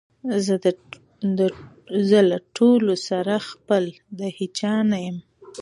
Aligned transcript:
زه 2.09 2.19
له 2.29 2.37
ټولو 2.57 2.93
سره 3.09 3.33
خپل 3.49 3.83
د 4.19 4.21
هیچا 4.37 4.73
نه 4.91 4.97
یم 5.05 5.17